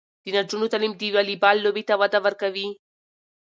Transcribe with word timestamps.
د 0.23 0.25
نجونو 0.35 0.71
تعلیم 0.71 0.93
د 0.95 1.01
والیبال 1.15 1.57
لوبې 1.61 1.83
ته 1.89 1.93
وده 2.01 2.19
ورکوي. 2.25 2.67